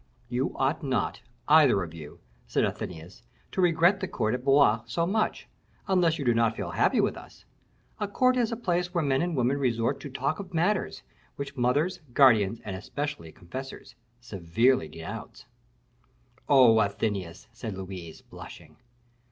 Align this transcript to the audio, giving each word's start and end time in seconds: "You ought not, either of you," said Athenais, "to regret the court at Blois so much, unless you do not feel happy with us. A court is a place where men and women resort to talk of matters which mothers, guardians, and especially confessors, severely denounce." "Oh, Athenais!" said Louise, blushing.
"You 0.29 0.57
ought 0.57 0.81
not, 0.81 1.21
either 1.47 1.83
of 1.83 1.93
you," 1.93 2.21
said 2.47 2.65
Athenais, 2.65 3.21
"to 3.51 3.61
regret 3.61 3.99
the 3.99 4.07
court 4.07 4.33
at 4.33 4.43
Blois 4.43 4.81
so 4.87 5.05
much, 5.05 5.47
unless 5.87 6.17
you 6.17 6.25
do 6.25 6.33
not 6.33 6.55
feel 6.55 6.71
happy 6.71 6.99
with 6.99 7.15
us. 7.15 7.45
A 7.99 8.07
court 8.07 8.35
is 8.35 8.51
a 8.51 8.57
place 8.57 8.95
where 8.95 9.03
men 9.03 9.21
and 9.21 9.37
women 9.37 9.59
resort 9.59 9.99
to 9.99 10.09
talk 10.09 10.39
of 10.39 10.55
matters 10.55 11.03
which 11.35 11.55
mothers, 11.55 11.99
guardians, 12.13 12.59
and 12.65 12.75
especially 12.75 13.31
confessors, 13.31 13.93
severely 14.19 14.87
denounce." 14.87 15.45
"Oh, 16.49 16.81
Athenais!" 16.81 17.45
said 17.53 17.77
Louise, 17.77 18.23
blushing. 18.23 18.77